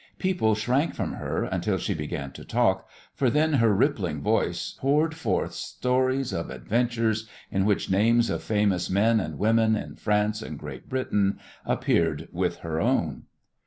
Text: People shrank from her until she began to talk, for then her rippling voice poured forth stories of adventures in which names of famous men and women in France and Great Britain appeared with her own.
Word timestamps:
People 0.17 0.55
shrank 0.55 0.95
from 0.95 1.13
her 1.13 1.43
until 1.43 1.77
she 1.77 1.93
began 1.93 2.31
to 2.31 2.43
talk, 2.43 2.89
for 3.13 3.29
then 3.29 3.53
her 3.53 3.71
rippling 3.71 4.19
voice 4.19 4.75
poured 4.79 5.13
forth 5.15 5.53
stories 5.53 6.33
of 6.33 6.49
adventures 6.49 7.29
in 7.51 7.65
which 7.65 7.91
names 7.91 8.31
of 8.31 8.41
famous 8.41 8.89
men 8.89 9.19
and 9.19 9.37
women 9.37 9.75
in 9.75 9.95
France 9.95 10.41
and 10.41 10.57
Great 10.57 10.89
Britain 10.89 11.37
appeared 11.67 12.27
with 12.31 12.61
her 12.65 12.81
own. 12.81 13.25